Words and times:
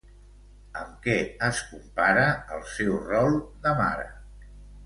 Amb 0.83 0.95
què 1.07 1.17
es 1.49 1.59
compara 1.73 2.25
el 2.57 2.65
seu 2.79 2.99
rol 3.11 3.39
de 3.67 3.75
mare? 3.83 4.09